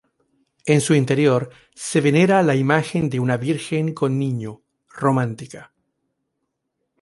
En 0.65 0.81
su 0.81 0.95
interior 0.95 1.51
se 1.75 2.01
venera 2.01 2.41
la 2.41 2.55
imagen 2.55 3.07
de 3.11 3.19
una 3.19 3.37
Virgen 3.37 3.93
con 3.93 4.17
Niño, 4.17 4.63
románica. 4.89 5.73